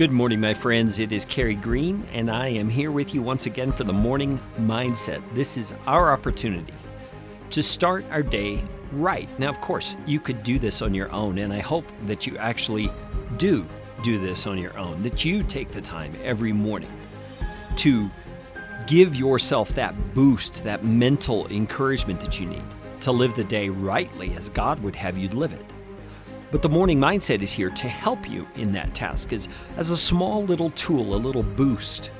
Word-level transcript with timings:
Good 0.00 0.12
morning, 0.12 0.40
my 0.40 0.54
friends. 0.54 0.98
It 0.98 1.12
is 1.12 1.26
Carey 1.26 1.54
Green, 1.54 2.06
and 2.14 2.30
I 2.30 2.46
am 2.46 2.70
here 2.70 2.90
with 2.90 3.14
you 3.14 3.20
once 3.20 3.44
again 3.44 3.70
for 3.70 3.84
the 3.84 3.92
morning 3.92 4.40
mindset. 4.58 5.22
This 5.34 5.58
is 5.58 5.74
our 5.86 6.10
opportunity 6.10 6.72
to 7.50 7.62
start 7.62 8.06
our 8.10 8.22
day 8.22 8.64
right. 8.92 9.28
Now, 9.38 9.50
of 9.50 9.60
course, 9.60 9.96
you 10.06 10.18
could 10.18 10.42
do 10.42 10.58
this 10.58 10.80
on 10.80 10.94
your 10.94 11.12
own, 11.12 11.36
and 11.36 11.52
I 11.52 11.58
hope 11.58 11.84
that 12.06 12.26
you 12.26 12.38
actually 12.38 12.90
do 13.36 13.66
do 14.02 14.18
this 14.18 14.46
on 14.46 14.56
your 14.56 14.74
own, 14.78 15.02
that 15.02 15.22
you 15.22 15.42
take 15.42 15.70
the 15.70 15.82
time 15.82 16.16
every 16.24 16.54
morning 16.54 16.98
to 17.76 18.08
give 18.86 19.14
yourself 19.14 19.68
that 19.74 20.14
boost, 20.14 20.64
that 20.64 20.82
mental 20.82 21.46
encouragement 21.48 22.20
that 22.20 22.40
you 22.40 22.46
need 22.46 22.64
to 23.00 23.12
live 23.12 23.34
the 23.34 23.44
day 23.44 23.68
rightly 23.68 24.32
as 24.32 24.48
God 24.48 24.82
would 24.82 24.96
have 24.96 25.18
you 25.18 25.28
live 25.28 25.52
it. 25.52 25.70
But 26.50 26.62
the 26.62 26.68
morning 26.68 26.98
mindset 26.98 27.42
is 27.42 27.52
here 27.52 27.70
to 27.70 27.88
help 27.88 28.28
you 28.28 28.46
in 28.56 28.72
that 28.72 28.92
task 28.92 29.32
as, 29.32 29.48
as 29.76 29.90
a 29.90 29.96
small 29.96 30.44
little 30.44 30.70
tool, 30.70 31.14
a 31.14 31.16
little 31.16 31.44
boost 31.44 32.10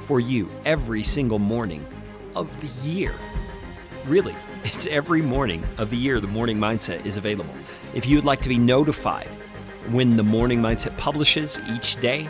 for 0.00 0.18
you 0.18 0.50
every 0.64 1.04
single 1.04 1.38
morning 1.38 1.86
of 2.34 2.48
the 2.60 2.88
year. 2.88 3.14
Really, 4.06 4.34
it's 4.64 4.88
every 4.88 5.22
morning 5.22 5.64
of 5.78 5.90
the 5.90 5.96
year 5.96 6.18
the 6.18 6.26
morning 6.26 6.58
mindset 6.58 7.06
is 7.06 7.16
available. 7.16 7.54
If 7.94 8.06
you 8.06 8.16
would 8.16 8.24
like 8.24 8.40
to 8.40 8.48
be 8.48 8.58
notified 8.58 9.28
when 9.90 10.16
the 10.16 10.24
morning 10.24 10.60
mindset 10.60 10.98
publishes 10.98 11.60
each 11.72 12.00
day, 12.00 12.28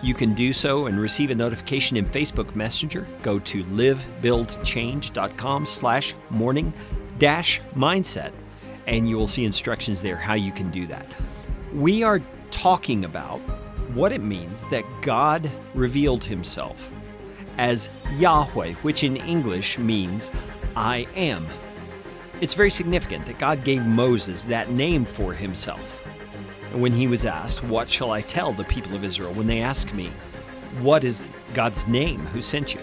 you 0.00 0.14
can 0.14 0.32
do 0.34 0.52
so 0.52 0.86
and 0.86 1.00
receive 1.00 1.30
a 1.30 1.34
notification 1.34 1.96
in 1.96 2.06
Facebook 2.06 2.54
Messenger. 2.54 3.04
Go 3.22 3.40
to 3.40 3.64
livebuildchange.com 3.64 5.66
slash 5.66 6.14
morning 6.30 6.72
dash 7.18 7.60
mindset 7.74 8.30
and 8.86 9.08
you 9.08 9.16
will 9.16 9.28
see 9.28 9.44
instructions 9.44 10.02
there 10.02 10.16
how 10.16 10.34
you 10.34 10.52
can 10.52 10.70
do 10.70 10.86
that. 10.86 11.06
We 11.72 12.02
are 12.02 12.20
talking 12.50 13.04
about 13.04 13.40
what 13.94 14.12
it 14.12 14.22
means 14.22 14.66
that 14.68 14.84
God 15.02 15.50
revealed 15.74 16.24
himself 16.24 16.90
as 17.58 17.90
Yahweh, 18.16 18.72
which 18.74 19.04
in 19.04 19.16
English 19.16 19.78
means 19.78 20.30
I 20.76 21.06
am. 21.14 21.46
It's 22.40 22.54
very 22.54 22.70
significant 22.70 23.26
that 23.26 23.38
God 23.38 23.64
gave 23.64 23.82
Moses 23.82 24.44
that 24.44 24.70
name 24.70 25.04
for 25.04 25.32
himself. 25.32 26.00
When 26.72 26.92
he 26.92 27.06
was 27.06 27.24
asked, 27.24 27.62
What 27.62 27.88
shall 27.88 28.10
I 28.10 28.20
tell 28.20 28.52
the 28.52 28.64
people 28.64 28.96
of 28.96 29.04
Israel? 29.04 29.32
When 29.32 29.46
they 29.46 29.60
ask 29.60 29.94
me, 29.94 30.12
What 30.80 31.04
is 31.04 31.32
God's 31.52 31.86
name 31.86 32.26
who 32.26 32.40
sent 32.40 32.74
you? 32.74 32.80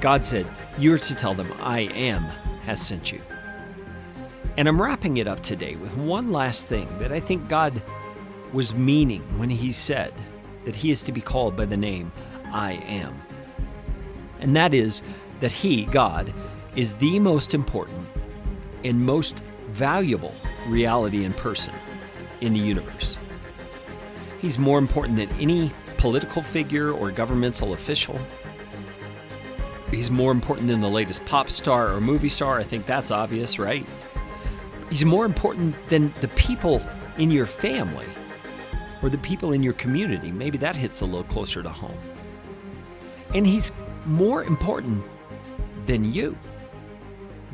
God 0.00 0.24
said, 0.24 0.46
You're 0.78 0.98
to 0.98 1.14
tell 1.14 1.34
them, 1.34 1.52
I 1.60 1.80
am 1.80 2.22
has 2.64 2.80
sent 2.84 3.12
you. 3.12 3.20
And 4.56 4.68
I'm 4.68 4.80
wrapping 4.80 5.18
it 5.18 5.28
up 5.28 5.40
today 5.42 5.76
with 5.76 5.96
one 5.96 6.32
last 6.32 6.66
thing 6.66 6.88
that 6.98 7.12
I 7.12 7.20
think 7.20 7.48
God 7.48 7.82
was 8.52 8.74
meaning 8.74 9.22
when 9.38 9.50
He 9.50 9.70
said 9.70 10.14
that 10.64 10.74
He 10.74 10.90
is 10.90 11.02
to 11.02 11.12
be 11.12 11.20
called 11.20 11.56
by 11.56 11.66
the 11.66 11.76
name 11.76 12.10
I 12.52 12.72
am. 12.86 13.20
And 14.40 14.56
that 14.56 14.72
is 14.72 15.02
that 15.40 15.52
He, 15.52 15.84
God, 15.84 16.32
is 16.74 16.94
the 16.94 17.18
most 17.18 17.52
important 17.52 18.06
and 18.82 19.04
most 19.04 19.42
valuable 19.70 20.34
reality 20.68 21.24
and 21.24 21.36
person 21.36 21.74
in 22.40 22.54
the 22.54 22.60
universe. 22.60 23.18
He's 24.40 24.58
more 24.58 24.78
important 24.78 25.16
than 25.16 25.30
any 25.32 25.72
political 25.98 26.42
figure 26.42 26.92
or 26.92 27.10
governmental 27.10 27.74
official. 27.74 28.18
He's 29.90 30.10
more 30.10 30.32
important 30.32 30.68
than 30.68 30.80
the 30.80 30.88
latest 30.88 31.24
pop 31.26 31.50
star 31.50 31.92
or 31.92 32.00
movie 32.00 32.28
star. 32.28 32.58
I 32.58 32.64
think 32.64 32.86
that's 32.86 33.10
obvious, 33.10 33.58
right? 33.58 33.86
He's 34.90 35.04
more 35.04 35.24
important 35.24 35.74
than 35.88 36.14
the 36.20 36.28
people 36.28 36.82
in 37.18 37.30
your 37.30 37.46
family 37.46 38.06
or 39.02 39.08
the 39.08 39.18
people 39.18 39.52
in 39.52 39.62
your 39.62 39.72
community. 39.74 40.30
Maybe 40.30 40.58
that 40.58 40.76
hits 40.76 41.00
a 41.00 41.04
little 41.04 41.24
closer 41.24 41.62
to 41.62 41.68
home. 41.68 41.98
And 43.34 43.46
he's 43.46 43.72
more 44.04 44.44
important 44.44 45.04
than 45.86 46.12
you. 46.12 46.36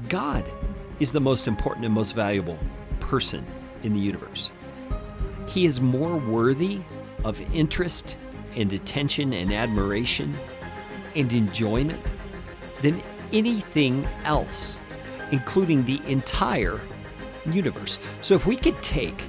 God 0.09 0.45
is 1.01 1.13
the 1.13 1.21
most 1.21 1.49
important 1.49 1.85
and 1.85 1.95
most 1.95 2.15
valuable 2.15 2.59
person 3.01 3.47
in 3.83 3.95
the 3.95 4.01
universe. 4.01 4.51
He 5.47 5.65
is 5.65 5.81
more 5.81 6.17
worthy 6.17 6.81
of 7.25 7.41
interest 7.55 8.17
and 8.55 8.73
attention 8.73 9.33
and 9.33 9.53
admiration 9.53 10.37
and 11.17 11.33
enjoyment 11.33 12.01
than 12.83 13.03
anything 13.33 14.07
else, 14.25 14.79
including 15.31 15.85
the 15.85 16.01
entire 16.07 16.81
universe. 17.47 17.99
So 18.21 18.35
if 18.35 18.47
we 18.47 18.57
could 18.57 18.83
take 18.83 19.23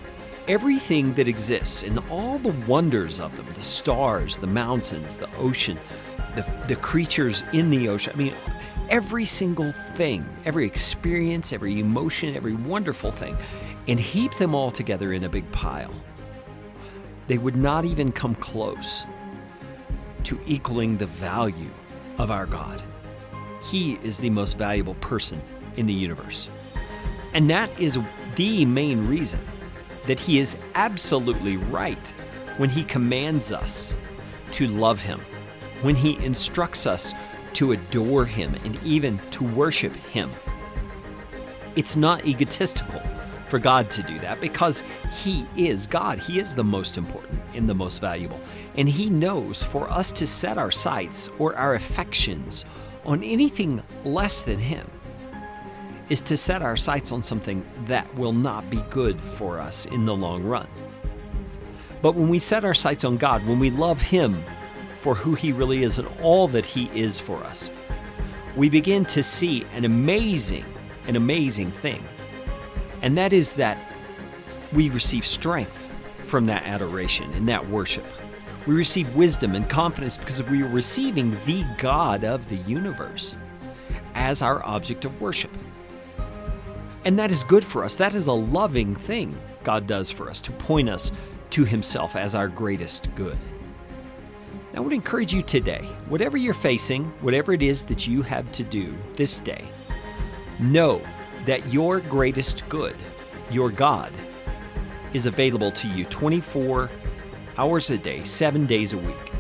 everything 0.48 1.14
that 1.14 1.28
exists 1.28 1.84
and 1.84 2.00
all 2.10 2.38
the 2.40 2.54
wonders 2.68 3.20
of 3.20 3.36
them 3.38 3.48
the 3.54 3.64
stars, 3.64 4.38
the 4.38 4.48
mountains, 4.48 5.18
the 5.18 5.34
ocean, 5.38 5.80
the, 6.36 6.46
the 6.68 6.76
creatures 6.76 7.44
in 7.54 7.70
the 7.70 7.88
ocean 7.90 8.14
I 8.14 8.18
mean, 8.18 8.34
every 8.90 9.26
single 9.26 9.72
thing, 9.72 10.26
every 10.46 10.66
experience, 10.66 11.54
every 11.54 11.80
emotion, 11.80 12.36
every 12.36 12.54
wonderful 12.54 13.12
thing 13.12 13.38
and 13.88 14.00
heap 14.00 14.34
them 14.36 14.56
all 14.56 14.72
together 14.72 15.14
in 15.14 15.24
a 15.24 15.30
big 15.30 15.50
pile, 15.52 15.94
they 17.28 17.38
would 17.38 17.56
not 17.56 17.86
even 17.86 18.12
come 18.12 18.36
close 18.36 19.06
to 20.24 20.40
equaling 20.46 20.98
the 20.98 21.06
value 21.06 21.70
of 22.18 22.32
our 22.32 22.46
God. 22.46 22.82
He 23.64 23.94
is 24.04 24.18
the 24.18 24.30
most 24.30 24.58
valuable 24.58 24.96
person 24.96 25.42
in 25.78 25.86
the 25.86 25.94
universe. 25.94 26.50
And 27.34 27.50
that 27.50 27.70
is 27.80 28.00
the 28.36 28.66
main 28.66 29.08
reason 29.08 29.40
that 30.08 30.20
he 30.20 30.40
is 30.40 30.58
absolutely 30.76 31.58
right 31.58 32.14
when 32.58 32.70
he 32.70 32.84
commands 32.84 33.52
us 33.52 33.96
to 34.52 34.68
love 34.68 35.02
him, 35.02 35.20
when 35.82 35.96
he 35.96 36.18
instructs 36.24 36.86
us 36.86 37.14
to 37.54 37.72
adore 37.72 38.26
him 38.26 38.56
and 38.64 38.82
even 38.84 39.20
to 39.32 39.44
worship 39.44 39.96
him. 39.96 40.32
It's 41.76 41.96
not 41.96 42.26
egotistical 42.26 43.02
for 43.50 43.60
God 43.60 43.90
to 43.92 44.04
do 44.04 44.20
that 44.20 44.42
because 44.42 44.84
he 45.22 45.46
is 45.56 45.88
God. 45.88 46.20
He 46.20 46.40
is 46.40 46.54
the 46.54 46.64
most 46.64 46.98
important 46.98 47.40
and 47.54 47.68
the 47.68 47.76
most 47.76 48.00
valuable. 48.00 48.42
And 48.76 48.90
he 48.90 49.10
knows 49.10 49.64
for 49.64 49.90
us 49.90 50.12
to 50.14 50.28
set 50.28 50.58
our 50.58 50.72
sights 50.72 51.30
or 51.40 51.56
our 51.56 51.76
affections 51.76 52.66
on 53.06 53.24
anything 53.24 53.82
less 54.04 54.42
than 54.42 54.60
him 54.60 54.90
is 56.14 56.22
to 56.22 56.38
set 56.38 56.62
our 56.62 56.78
sights 56.78 57.12
on 57.12 57.24
something 57.24 57.66
that 57.86 58.14
will 58.14 58.34
not 58.34 58.70
be 58.70 58.78
good 58.92 59.20
for 59.20 59.60
us 59.60 59.88
in 59.88 60.06
the 60.06 60.14
long 60.14 60.44
run. 60.44 60.68
But 62.04 62.14
when 62.14 62.30
we 62.30 62.38
set 62.38 62.64
our 62.64 62.76
sights 62.76 63.04
on 63.04 63.18
God, 63.18 63.44
when 63.48 63.58
we 63.58 63.72
love 63.72 64.00
Him 64.00 64.44
for 65.00 65.16
who 65.16 65.34
He 65.34 65.52
really 65.52 65.82
is 65.82 65.98
and 65.98 66.08
all 66.22 66.48
that 66.50 66.68
He 66.68 66.86
is 66.94 67.20
for 67.20 67.44
us, 67.44 67.72
we 68.56 68.70
begin 68.70 69.06
to 69.06 69.24
see 69.24 69.66
an 69.74 69.86
amazing, 69.86 70.66
an 71.08 71.16
amazing 71.16 71.72
thing. 71.72 72.06
And 73.02 73.18
that 73.18 73.34
is 73.34 73.54
that 73.54 73.80
we 74.72 74.92
receive 74.92 75.26
strength 75.26 75.88
from 76.28 76.46
that 76.46 76.62
adoration 76.62 77.34
and 77.34 77.50
that 77.50 77.68
worship. 77.72 78.06
We 78.68 78.76
receive 78.76 79.16
wisdom 79.16 79.56
and 79.56 79.68
confidence 79.68 80.20
because 80.20 80.44
we 80.44 80.62
are 80.62 80.68
receiving 80.68 81.32
the 81.48 81.66
God 81.80 82.24
of 82.24 82.48
the 82.50 82.58
universe 82.58 83.36
as 84.14 84.44
our 84.44 84.64
object 84.64 85.06
of 85.06 85.20
worship. 85.20 85.50
And 87.06 87.20
that 87.20 87.32
is 87.32 87.44
good 87.44 87.66
for 87.66 87.84
us. 87.84 87.96
That 87.96 88.14
is 88.14 88.28
a 88.28 88.34
loving 88.34 88.96
thing 88.96 89.38
God 89.64 89.88
does 89.88 90.10
for 90.10 90.30
us 90.30 90.40
to 90.42 90.52
point 90.52 90.90
us 90.90 91.12
to 91.52 91.66
Himself 91.66 92.16
as 92.16 92.36
our 92.36 92.48
greatest 92.48 93.14
good. 93.16 93.38
I 94.76 94.80
would 94.80 94.94
encourage 94.94 95.34
you 95.34 95.42
today, 95.44 95.88
whatever 96.08 96.36
you're 96.36 96.56
facing, 96.56 97.06
whatever 97.22 97.54
it 97.54 97.62
is 97.62 97.84
that 97.84 98.08
you 98.08 98.24
have 98.24 98.52
to 98.54 98.64
do 98.64 98.96
this 99.16 99.40
day, 99.40 99.64
know 100.60 101.00
that 101.46 101.72
your 101.72 102.00
greatest 102.00 102.68
good, 102.70 102.96
your 103.52 103.70
God, 103.70 104.12
is 105.14 105.28
available 105.28 105.72
to 105.74 105.88
you 105.90 106.06
24 106.06 106.90
hours 107.58 107.90
a 107.92 107.98
day, 107.98 108.24
seven 108.24 108.66
days 108.66 108.94
a 108.94 108.98
week. 108.98 109.32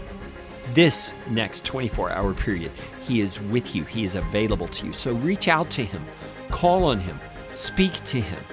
This 0.76 1.16
next 1.30 1.66
24 1.66 2.12
hour 2.12 2.34
period, 2.34 2.72
He 3.02 3.22
is 3.22 3.40
with 3.42 3.76
you, 3.76 3.86
He 3.86 4.04
is 4.04 4.14
available 4.16 4.68
to 4.68 4.88
you. 4.88 4.94
So 4.94 5.14
reach 5.14 5.48
out 5.48 5.72
to 5.72 5.84
Him, 5.84 6.06
call 6.52 6.84
on 6.84 7.00
Him, 7.00 7.20
Speak 7.56 7.94
to 8.06 8.20
Him, 8.20 8.44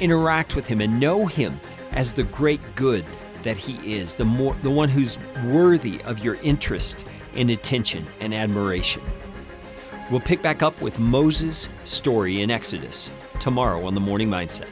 interact 0.00 0.54
with 0.54 0.66
Him, 0.66 0.80
and 0.80 1.00
know 1.00 1.26
Him 1.26 1.60
as 1.92 2.12
the 2.12 2.22
great 2.22 2.60
good 2.76 3.04
that 3.42 3.56
He 3.56 3.96
is, 3.96 4.14
the, 4.14 4.24
more, 4.24 4.56
the 4.62 4.70
one 4.70 4.88
who's 4.88 5.18
worthy 5.44 6.00
of 6.02 6.24
your 6.24 6.36
interest 6.36 7.04
and 7.34 7.50
attention 7.50 8.06
and 8.20 8.32
admiration. 8.34 9.02
We'll 10.10 10.20
pick 10.20 10.40
back 10.40 10.62
up 10.62 10.80
with 10.80 10.98
Moses' 10.98 11.68
story 11.84 12.40
in 12.42 12.50
Exodus 12.50 13.10
tomorrow 13.40 13.84
on 13.84 13.94
the 13.94 14.00
Morning 14.00 14.28
Mindset. 14.28 14.68